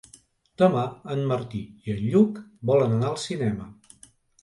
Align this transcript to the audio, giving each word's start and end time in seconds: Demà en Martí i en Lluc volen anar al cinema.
Demà 0.61 0.85
en 1.17 1.21
Martí 1.33 1.63
i 1.91 1.95
en 1.99 2.03
Lluc 2.07 2.43
volen 2.73 2.99
anar 2.99 3.15
al 3.15 3.25
cinema. 3.29 3.73